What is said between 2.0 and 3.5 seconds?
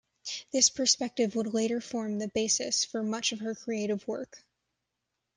the basis for much of